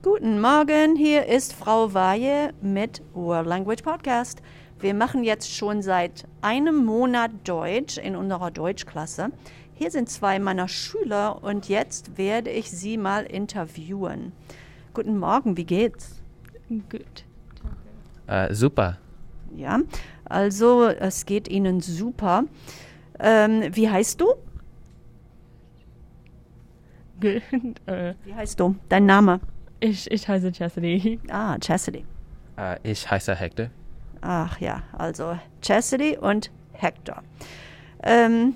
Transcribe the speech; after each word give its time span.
Guten 0.00 0.40
Morgen, 0.40 0.94
hier 0.94 1.26
ist 1.26 1.52
Frau 1.52 1.92
Weihe 1.92 2.54
mit 2.62 3.02
World 3.14 3.48
Language 3.48 3.82
Podcast. 3.82 4.40
Wir 4.78 4.94
machen 4.94 5.24
jetzt 5.24 5.52
schon 5.52 5.82
seit 5.82 6.24
einem 6.40 6.84
Monat 6.84 7.32
Deutsch 7.42 7.98
in 7.98 8.14
unserer 8.14 8.52
Deutschklasse. 8.52 9.30
Hier 9.74 9.90
sind 9.90 10.08
zwei 10.08 10.38
meiner 10.38 10.68
Schüler 10.68 11.42
und 11.42 11.68
jetzt 11.68 12.16
werde 12.16 12.50
ich 12.50 12.70
sie 12.70 12.96
mal 12.96 13.24
interviewen. 13.24 14.30
Guten 14.94 15.18
Morgen, 15.18 15.56
wie 15.56 15.64
geht's? 15.64 16.22
Gut. 16.68 17.24
Äh, 18.28 18.54
super. 18.54 18.98
Ja, 19.56 19.80
also 20.26 20.84
es 20.84 21.26
geht 21.26 21.48
Ihnen 21.48 21.80
super. 21.80 22.44
Ähm, 23.18 23.64
wie 23.72 23.90
heißt 23.90 24.20
du? 24.20 24.34
Gut. 27.20 27.42
Äh, 27.86 28.14
Wie 28.24 28.32
heißt 28.32 28.60
du? 28.60 28.76
Dein 28.88 29.04
Name? 29.04 29.40
Ich, 29.80 30.10
ich 30.10 30.28
heiße 30.28 30.52
Chastity. 30.52 31.20
Ah, 31.30 31.56
Chastity. 31.58 32.04
Äh, 32.56 32.76
ich 32.82 33.10
heiße 33.10 33.34
Hector. 33.34 33.68
Ach 34.20 34.58
ja, 34.60 34.82
also 34.92 35.38
Chastity 35.62 36.16
und 36.16 36.50
Hector. 36.72 37.22
Um, 38.04 38.54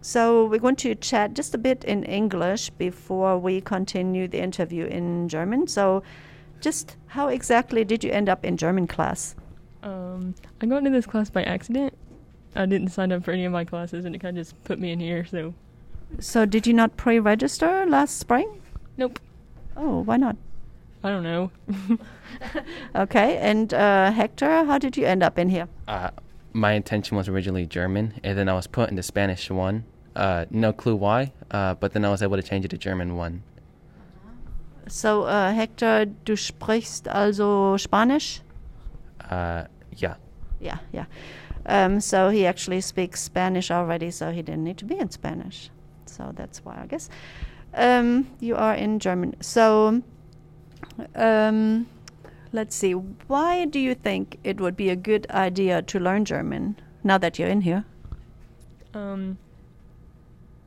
so 0.00 0.48
we're 0.50 0.58
going 0.60 0.76
to 0.76 0.94
chat 0.94 1.34
just 1.36 1.54
a 1.54 1.58
bit 1.58 1.84
in 1.84 2.02
English 2.04 2.70
before 2.78 3.38
we 3.38 3.60
continue 3.60 4.26
the 4.28 4.38
interview 4.38 4.86
in 4.86 5.28
German. 5.28 5.66
So, 5.66 6.02
just 6.60 6.96
how 7.08 7.28
exactly 7.28 7.84
did 7.84 8.02
you 8.04 8.10
end 8.10 8.28
up 8.28 8.44
in 8.44 8.56
German 8.56 8.86
class? 8.86 9.34
Um, 9.82 10.34
I 10.60 10.66
got 10.66 10.78
into 10.78 10.90
this 10.90 11.06
class 11.06 11.30
by 11.30 11.42
accident. 11.44 11.92
I 12.54 12.66
didn't 12.66 12.88
sign 12.90 13.12
up 13.12 13.24
for 13.24 13.32
any 13.32 13.44
of 13.46 13.52
my 13.52 13.64
classes, 13.64 14.04
and 14.04 14.14
it 14.14 14.18
kind 14.20 14.36
of 14.38 14.44
just 14.46 14.62
put 14.64 14.78
me 14.78 14.92
in 14.92 15.00
here. 15.00 15.24
So, 15.24 15.54
So, 16.18 16.44
did 16.46 16.66
you 16.66 16.74
not 16.74 16.96
pre-register 16.96 17.86
last 17.86 18.18
spring? 18.18 18.60
nope. 18.98 19.18
Oh, 19.76 20.02
why 20.02 20.18
not? 20.18 20.36
I 21.04 21.10
don't 21.10 21.22
know. 21.22 21.50
Okay, 22.94 23.38
and 23.38 23.72
uh, 23.72 24.10
Hector, 24.10 24.64
how 24.64 24.78
did 24.78 24.96
you 24.96 25.06
end 25.06 25.22
up 25.22 25.38
in 25.38 25.48
here? 25.48 25.68
Uh, 25.88 26.10
my 26.52 26.72
intention 26.72 27.16
was 27.16 27.28
originally 27.28 27.66
German, 27.66 28.14
and 28.22 28.36
then 28.36 28.48
I 28.48 28.54
was 28.54 28.66
put 28.66 28.90
into 28.90 29.02
Spanish 29.02 29.50
one. 29.50 29.84
Uh, 30.14 30.44
no 30.50 30.72
clue 30.72 30.96
why, 30.96 31.32
uh, 31.50 31.74
but 31.74 31.92
then 31.92 32.04
I 32.04 32.10
was 32.10 32.22
able 32.22 32.36
to 32.36 32.42
change 32.42 32.64
it 32.64 32.68
to 32.68 32.78
German 32.78 33.16
one. 33.16 33.42
So, 34.88 35.22
uh, 35.22 35.52
Hector, 35.52 36.06
du 36.24 36.34
sprichst 36.34 37.06
also 37.12 37.76
Spanisch? 37.76 38.40
Uh, 39.30 39.64
yeah. 39.96 40.16
Yeah, 40.60 40.78
yeah. 40.92 41.06
Um, 41.64 42.00
so 42.00 42.28
he 42.28 42.44
actually 42.46 42.80
speaks 42.80 43.22
Spanish 43.22 43.70
already, 43.70 44.10
so 44.10 44.32
he 44.32 44.42
didn't 44.42 44.64
need 44.64 44.78
to 44.78 44.84
be 44.84 44.98
in 44.98 45.10
Spanish. 45.10 45.70
So 46.06 46.32
that's 46.34 46.64
why 46.64 46.80
I 46.82 46.86
guess. 46.86 47.08
Um, 47.74 48.26
you 48.40 48.56
are 48.56 48.74
in 48.74 48.98
German. 48.98 49.40
So 49.40 50.02
um, 51.14 51.86
let's 52.52 52.74
see. 52.74 52.92
Why 52.92 53.64
do 53.64 53.78
you 53.78 53.94
think 53.94 54.38
it 54.44 54.60
would 54.60 54.76
be 54.76 54.90
a 54.90 54.96
good 54.96 55.26
idea 55.30 55.82
to 55.82 55.98
learn 55.98 56.24
German 56.24 56.76
now 57.02 57.18
that 57.18 57.38
you're 57.38 57.48
in 57.48 57.62
here? 57.62 57.84
Um, 58.94 59.38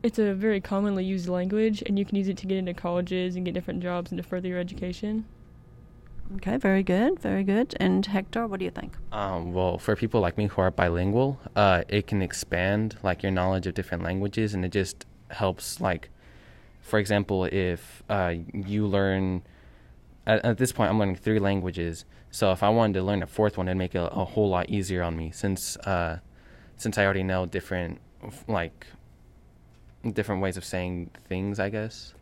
it's 0.04 0.20
a 0.20 0.34
very 0.34 0.62
commonly 0.62 1.04
used 1.04 1.28
language, 1.28 1.84
and 1.86 1.98
you 1.98 2.06
can 2.06 2.16
use 2.16 2.28
it 2.28 2.38
to 2.38 2.46
get 2.46 2.58
into 2.58 2.74
colleges 2.74 3.36
and 3.36 3.46
get 3.46 3.54
different 3.54 3.82
jobs 3.82 4.12
and 4.12 4.18
to 4.18 4.24
further 4.24 4.48
your 4.48 4.60
education. 4.60 5.26
Okay, 6.38 6.58
very 6.58 6.82
good, 6.82 7.20
very 7.20 7.44
good. 7.44 7.76
And 7.80 8.04
Hector, 8.06 8.48
what 8.48 8.60
do 8.60 8.66
you 8.66 8.72
think? 8.72 8.98
Um, 9.12 9.54
well, 9.54 9.78
for 9.78 9.96
people 9.96 10.22
like 10.22 10.38
me 10.38 10.48
who 10.48 10.62
are 10.62 10.72
bilingual, 10.72 11.40
uh, 11.56 11.84
it 11.88 12.08
can 12.08 12.22
expand 12.22 12.98
like 13.04 13.22
your 13.22 13.32
knowledge 13.32 13.68
of 13.68 13.76
different 13.76 14.04
languages, 14.04 14.54
and 14.54 14.66
it 14.66 14.72
just 14.72 15.06
helps. 15.30 15.80
Like, 15.80 16.10
for 16.82 16.98
example, 16.98 17.46
if 17.46 18.04
uh, 18.10 18.34
you 18.54 18.88
learn 18.88 19.44
at, 20.28 20.44
at 20.44 20.58
this 20.58 20.72
point, 20.72 20.90
I'm 20.90 21.00
learning 21.00 21.18
three 21.18 21.40
languages. 21.40 22.06
So 22.32 22.52
if 22.52 22.64
I 22.64 22.70
wanted 22.70 22.94
to 22.94 23.04
learn 23.04 23.24
a 23.24 23.28
fourth 23.28 23.58
one, 23.58 23.68
it'd 23.68 23.78
make 23.78 23.96
it 23.96 24.00
a, 24.00 24.12
a 24.12 24.26
whole 24.26 24.50
lot 24.50 24.70
easier 24.70 25.04
on 25.04 25.16
me 25.16 25.32
since 25.32 25.78
uh, 25.78 26.20
since 26.78 26.98
I 26.98 27.06
already 27.06 27.24
know 27.24 27.46
different 27.46 28.00
like 28.48 28.88
different 30.14 30.42
ways 30.42 30.58
of 30.58 30.66
saying 30.66 31.12
things. 31.28 31.60
I 31.60 31.70
guess. 31.70 32.14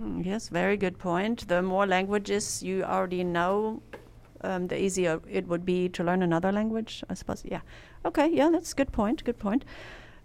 Mm, 0.00 0.24
Yes, 0.24 0.48
very 0.48 0.76
good 0.76 0.98
point. 0.98 1.48
The 1.48 1.62
more 1.62 1.86
languages 1.86 2.62
you 2.62 2.82
already 2.82 3.24
know, 3.24 3.80
um, 4.42 4.66
the 4.66 4.80
easier 4.80 5.20
it 5.30 5.46
would 5.46 5.64
be 5.64 5.88
to 5.90 6.04
learn 6.04 6.22
another 6.22 6.52
language, 6.52 7.02
I 7.08 7.14
suppose. 7.14 7.42
Yeah. 7.44 7.60
Okay, 8.04 8.28
yeah, 8.28 8.50
that's 8.50 8.74
good 8.74 8.92
point. 8.92 9.24
Good 9.24 9.38
point. 9.38 9.64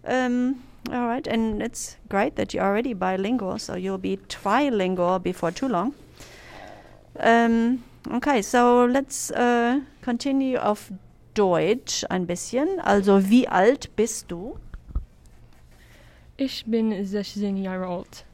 Um, 0.04 0.64
all 0.90 1.06
right, 1.06 1.26
and 1.26 1.62
it's 1.62 1.96
great 2.08 2.34
that 2.36 2.52
you're 2.52 2.64
already 2.64 2.92
bilingual, 2.92 3.58
so 3.58 3.76
you'll 3.76 3.98
be 3.98 4.16
trilingual 4.28 5.22
before 5.22 5.52
too 5.52 5.68
long. 5.68 5.94
Um, 7.22 7.82
okay, 8.12 8.42
so 8.42 8.84
let's 8.86 9.30
uh, 9.30 9.80
continue 10.04 10.58
auf 10.58 10.92
Deutsch 11.34 12.04
ein 12.08 12.26
bisschen. 12.26 12.80
Also, 12.80 13.28
wie 13.30 13.46
alt 13.46 13.94
bist 13.94 14.30
du? 14.30 14.58
Ich 16.36 16.64
bin 16.66 17.04
16 17.04 17.56
Jahre 17.56 17.86
alt. 17.86 18.24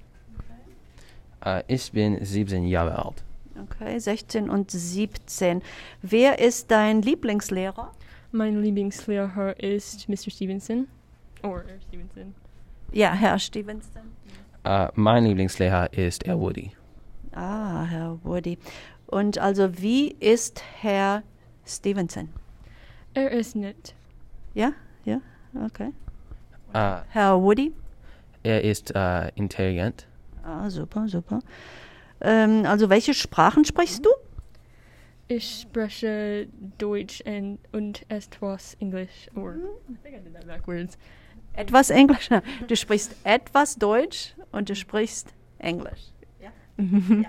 Uh, 1.45 1.63
ich 1.69 1.93
bin 1.93 2.25
17 2.25 2.65
Jahre 2.67 3.05
alt. 3.05 3.23
Okay, 3.63 3.99
16 3.99 4.49
und 4.49 4.71
17. 4.71 5.63
Wer 6.03 6.39
ist 6.39 6.71
dein 6.71 7.03
Lieblingslehrer? 7.03 7.93
Mein 8.33 8.63
Lieblingslehrer 8.63 9.59
ist 9.61 10.09
Mr. 10.09 10.31
Stevenson. 10.31 10.89
Or 11.43 11.65
Stevenson. 11.89 12.35
Ja, 12.93 13.13
Herr 13.13 13.39
Stevenson. 13.39 14.03
Uh, 14.67 14.89
mein 14.95 15.25
Lieblingslehrer 15.25 15.93
ist 15.93 16.27
Herr 16.27 16.39
Woody. 16.39 16.73
Ah, 17.39 17.85
Herr 17.85 18.19
Woody. 18.25 18.59
Und 19.07 19.39
also, 19.39 19.81
wie 19.81 20.09
ist 20.19 20.61
Herr 20.81 21.23
Stevenson? 21.65 22.31
Er 23.15 23.31
ist 23.31 23.55
nett. 23.55 23.95
Ja, 24.55 24.73
ja, 25.05 25.21
okay. 25.65 25.93
Uh, 26.75 27.03
Herr 27.11 27.41
Woody? 27.41 27.73
er 28.43 28.65
ist 28.65 28.93
uh, 28.97 29.29
intelligent. 29.37 30.09
Ah, 30.43 30.69
super, 30.69 31.07
super. 31.07 31.39
Ähm, 32.21 32.65
also, 32.67 32.91
welche 32.91 33.15
Sprachen 33.15 33.65
sprichst 33.65 34.05
du? 34.05 34.11
Ich 35.29 35.61
spreche 35.61 36.49
Deutsch 36.79 37.23
and, 37.25 37.61
und 37.71 38.05
etwas 38.09 38.77
Englisch. 38.81 39.29
Or 39.37 39.55
I 39.89 39.95
think 40.03 40.17
I 40.17 40.21
did 40.25 40.35
that 40.35 40.47
backwards. 40.49 40.99
Etwas 41.53 41.91
Englisch. 41.91 42.31
Du 42.67 42.75
sprichst 42.75 43.15
etwas 43.23 43.77
Deutsch 43.77 44.35
und 44.51 44.69
du 44.69 44.75
sprichst 44.75 45.35
Englisch. 45.59 46.13
Ja. 46.79 47.29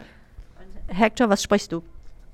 Hector, 0.88 1.30
was 1.30 1.44
sprichst 1.44 1.72
du? 1.72 1.84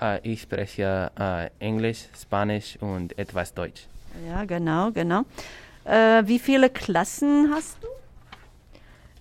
Uh, 0.02 0.18
ich 0.24 0.42
spreche 0.42 1.12
uh, 1.20 1.48
Englisch, 1.60 2.08
Spanisch 2.20 2.78
und 2.82 3.18
etwas 3.18 3.54
Deutsch. 3.54 3.88
Ja, 4.28 4.44
genau, 4.46 4.92
genau. 4.92 5.24
Äh, 5.86 6.24
wie 6.26 6.40
viele 6.40 6.70
Klassen 6.70 7.52
hast 7.54 7.78
du? 7.82 7.88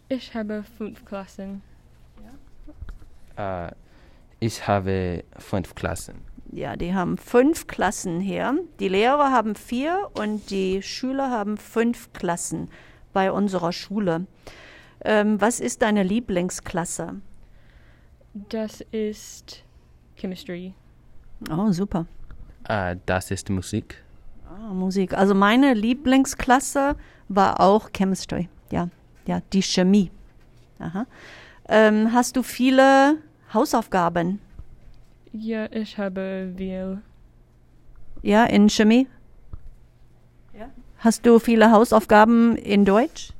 Ich 0.08 0.34
habe 0.34 0.64
fünf 0.76 1.04
Klassen. 1.04 1.62
Uh, 3.36 3.70
ich 4.40 4.66
habe 4.66 5.24
fünf 5.38 5.74
Klassen. 5.74 6.16
Ja, 6.52 6.76
die 6.76 6.94
haben 6.94 7.18
fünf 7.18 7.66
Klassen 7.66 8.20
hier. 8.20 8.56
Die 8.78 8.88
Lehrer 8.88 9.32
haben 9.32 9.56
vier 9.56 10.10
und 10.14 10.50
die 10.50 10.82
Schüler 10.82 11.30
haben 11.30 11.56
fünf 11.56 12.12
Klassen 12.12 12.68
bei 13.12 13.32
unserer 13.32 13.72
Schule. 13.72 14.26
Ähm, 15.04 15.40
was 15.40 15.58
ist 15.58 15.82
deine 15.82 16.02
Lieblingsklasse? 16.04 17.20
Das 18.34 18.80
ist 18.90 19.62
Chemistry. 20.16 20.74
Oh, 21.50 21.70
super. 21.70 22.06
Uh, 22.68 22.96
das 23.06 23.30
ist 23.30 23.48
Musik. 23.48 24.02
Ah, 24.48 24.72
Musik. 24.72 25.14
Also 25.14 25.34
meine 25.34 25.72
Lieblingsklasse 25.72 26.96
war 27.28 27.60
auch 27.60 27.90
Chemistry. 27.92 28.48
Ja, 28.72 28.88
ja, 29.26 29.40
die 29.52 29.62
Chemie. 29.62 30.10
Aha. 30.80 31.06
Ähm, 31.68 32.12
hast 32.12 32.36
du 32.36 32.42
viele 32.42 33.18
Hausaufgaben? 33.52 34.40
Ja, 35.32 35.70
ich 35.70 35.96
habe 35.96 36.52
viel. 36.56 37.02
Ja, 38.22 38.44
in 38.46 38.68
Chemie? 38.68 39.06
Ja. 40.58 40.70
Hast 40.98 41.24
du 41.24 41.38
viele 41.38 41.70
Hausaufgaben 41.70 42.56
in 42.56 42.84
Deutsch? 42.84 43.32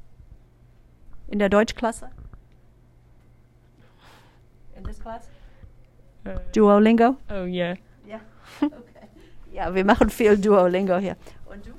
In 1.29 1.41
der 1.41 1.49
Deutschklasse? 1.49 2.11
This 4.95 5.03
class? 5.03 5.29
Uh, 6.25 6.39
Duolingo? 6.53 7.17
oh, 7.31 7.45
yeah. 7.45 7.75
Ja. 8.07 8.21
Okay. 8.63 9.09
Ja, 9.53 9.75
wir 9.75 9.85
machen 9.85 10.09
viel 10.11 10.37
Duolingo 10.37 10.99
hier. 10.99 11.17
Und 11.47 11.67
du? 11.67 11.73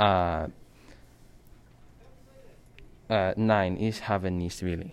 Uh, 0.00 0.48
uh, 3.12 3.32
nein, 3.36 3.76
ich 3.76 4.08
habe 4.08 4.30
nicht 4.30 4.62
really. 4.62 4.92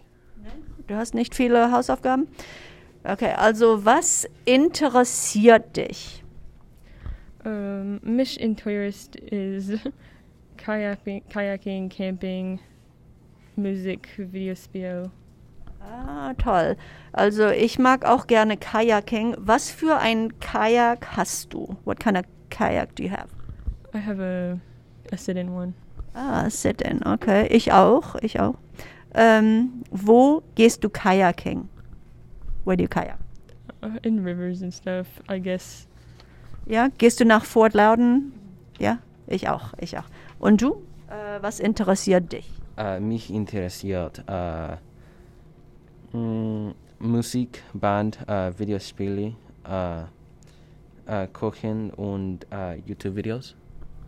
Du 0.88 0.95
hast 0.95 1.13
nicht 1.13 1.36
viele 1.36 1.71
Hausaufgaben? 1.71 2.27
Okay, 3.03 3.33
also 3.36 3.86
was 3.86 4.27
interessiert 4.45 5.77
dich? 5.77 6.24
Um, 7.44 8.00
mich 8.03 8.39
interest 8.39 9.15
is 9.15 9.80
kayaking, 10.57 11.24
kayaking, 11.30 11.89
camping, 11.89 12.59
music, 13.56 14.09
Videospiel. 14.18 15.12
Ah, 15.85 16.33
toll. 16.33 16.75
Also 17.11 17.47
ich 17.47 17.79
mag 17.79 18.05
auch 18.05 18.27
gerne 18.27 18.57
Kayaking. 18.57 19.35
Was 19.37 19.69
für 19.69 19.97
ein 19.97 20.39
Kajak 20.39 21.15
hast 21.15 21.53
du? 21.53 21.75
What 21.85 21.99
kind 21.99 22.17
of 22.17 22.25
kayak 22.49 22.95
do 22.95 23.03
you 23.03 23.11
have? 23.11 23.27
I 23.93 23.99
have 23.99 24.19
a 24.21 24.59
a 25.13 25.17
sit-in 25.17 25.49
one. 25.49 25.73
Ah, 26.13 26.49
sit-in, 26.49 27.05
okay. 27.05 27.47
Ich 27.47 27.71
auch, 27.71 28.15
ich 28.15 28.39
auch. 28.39 28.55
Ähm, 29.13 29.83
wo 29.91 30.41
gehst 30.55 30.83
du 30.83 30.89
Kayaking? 30.89 31.69
Where 32.65 32.77
do 32.77 32.83
you 32.83 32.89
kayak? 32.89 33.17
Uh, 33.83 33.97
in 34.01 34.23
rivers 34.23 34.61
and 34.61 34.73
stuff, 34.73 35.07
I 35.29 35.39
guess. 35.39 35.87
Ja, 36.65 36.87
gehst 36.97 37.19
du 37.19 37.25
nach 37.25 37.45
Fort 37.45 37.73
Loudon? 37.73 38.33
Ja, 38.79 38.97
ich 39.27 39.47
auch, 39.47 39.73
ich 39.79 39.97
auch. 39.97 40.05
Und 40.39 40.61
du? 40.61 40.81
Äh, 41.09 41.41
was 41.41 41.59
interessiert 41.59 42.31
dich? 42.31 42.49
Äh, 42.77 42.99
mich 42.99 43.31
interessiert 43.31 44.23
äh, 44.27 44.77
mh, 46.15 46.73
Musik, 47.00 47.63
Band, 47.73 48.17
äh, 48.27 48.57
Videospiele, 48.57 49.35
äh, 49.67 50.03
äh, 51.06 51.27
Kochen 51.27 51.91
und 51.91 52.47
YouTube-Videos. 52.85 53.56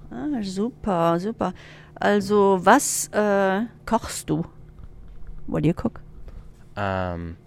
Ah, 0.09 0.41
super, 0.41 1.19
super. 1.19 1.53
Also, 1.95 2.59
was 2.63 3.09
äh, 3.11 3.65
kochst 3.85 4.29
du? 4.29 4.45
What 5.47 5.63
do 5.63 5.67
you 5.67 5.73
cook? 5.73 6.01
Um, 6.77 7.37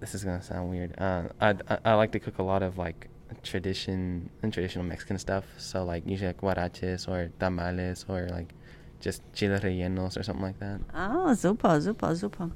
this 0.00 0.14
is 0.14 0.24
gonna 0.24 0.40
sound 0.42 0.70
weird. 0.70 0.98
Uh, 0.98 1.28
I, 1.40 1.54
I 1.68 1.78
I 1.84 1.94
like 1.94 2.12
to 2.12 2.18
cook 2.18 2.38
a 2.38 2.42
lot 2.42 2.62
of 2.62 2.78
like 2.78 3.08
tradition 3.42 4.30
and 4.42 4.52
traditional 4.52 4.86
Mexican 4.86 5.18
stuff. 5.18 5.44
So 5.58 5.84
like 5.84 6.06
usually 6.06 6.28
like 6.28 6.40
huaraches 6.40 7.08
or 7.08 7.30
tamales 7.38 8.06
or 8.08 8.28
like 8.30 8.54
just 9.00 9.22
chile 9.32 9.58
rellenos 9.60 10.16
or 10.16 10.22
something 10.22 10.44
like 10.46 10.58
that. 10.60 10.80
Ah, 10.92 11.34
super, 11.34 11.80
super, 11.80 12.14
super. 12.14 12.50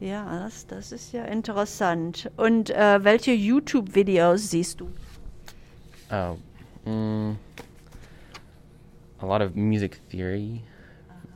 Ja, 0.00 0.24
das, 0.44 0.66
das 0.66 0.92
ist 0.92 1.12
ja 1.12 1.24
interessant. 1.24 2.30
Und 2.36 2.70
äh, 2.70 3.02
welche 3.04 3.32
YouTube-Videos 3.32 4.50
siehst 4.50 4.80
du? 4.80 4.88
Oh, 6.10 6.36
mm, 6.88 7.36
a 9.20 9.26
lot 9.26 9.40
of 9.40 9.54
music 9.54 10.00
theory 10.10 10.62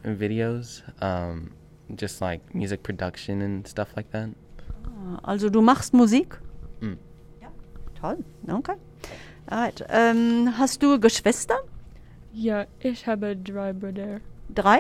videos. 0.02 0.82
Um, 1.00 1.50
just 1.96 2.20
like 2.20 2.40
music 2.54 2.82
production 2.82 3.40
and 3.42 3.66
stuff 3.66 3.88
like 3.96 4.10
that. 4.10 4.30
Ah, 4.84 5.18
Also 5.22 5.48
du 5.48 5.62
machst 5.62 5.94
Musik? 5.94 6.38
Mm. 6.80 6.94
Ja. 7.40 7.48
Toll, 8.00 8.24
okay. 8.48 8.74
Alright. 9.50 9.84
Ähm, 9.88 10.52
hast 10.58 10.82
du 10.82 10.98
Geschwister? 11.00 11.58
Ja, 12.32 12.66
ich 12.80 13.06
habe 13.06 13.34
drei 13.36 13.72
Brüder. 13.72 14.20
Drei? 14.54 14.78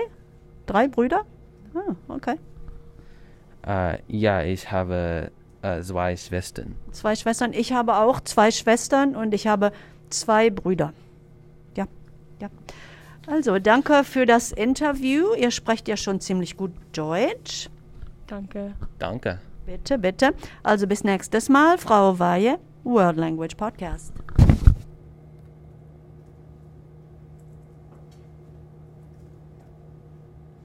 Drei 0.66 0.88
Brüder? 0.88 1.24
Ah, 1.74 1.94
okay. 2.08 2.36
Uh, 3.66 3.98
ja, 4.08 4.42
ich 4.42 4.70
habe 4.70 5.30
uh, 5.64 5.80
zwei 5.82 6.16
Schwestern. 6.16 6.76
Zwei 6.92 7.16
Schwestern. 7.16 7.52
Ich 7.52 7.72
habe 7.72 7.96
auch 7.96 8.20
zwei 8.20 8.50
Schwestern 8.50 9.14
und 9.14 9.34
ich 9.34 9.46
habe 9.46 9.72
zwei 10.10 10.50
Brüder. 10.50 10.92
Ja, 11.76 11.86
ja. 12.40 12.48
Also, 13.26 13.58
danke 13.58 14.04
für 14.04 14.24
das 14.24 14.52
Interview. 14.52 15.34
Ihr 15.34 15.50
sprecht 15.50 15.88
ja 15.88 15.96
schon 15.96 16.20
ziemlich 16.20 16.56
gut 16.56 16.72
Deutsch. 16.92 17.68
Danke. 18.26 18.72
Danke. 18.98 19.38
Bitte, 19.66 19.98
bitte. 19.98 20.34
Also 20.62 20.86
bis 20.86 21.04
nächstes 21.04 21.50
Mal, 21.50 21.76
Frau 21.76 22.18
Weihe, 22.18 22.58
World 22.84 23.18
Language 23.18 23.54
Podcast. 23.54 24.14